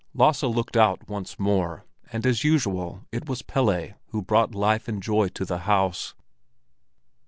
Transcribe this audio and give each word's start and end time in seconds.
Lasse 0.15 0.41
looked 0.41 0.75
out 0.75 1.07
once 1.07 1.37
more, 1.37 1.85
and 2.11 2.25
as 2.25 2.43
usual 2.43 3.05
it 3.11 3.29
was 3.29 3.43
Pelle 3.43 3.89
who 4.07 4.23
brought 4.23 4.55
life 4.55 4.87
and 4.87 4.99
joy 4.99 5.27
to 5.27 5.45
the 5.45 5.59
house. 5.69 6.15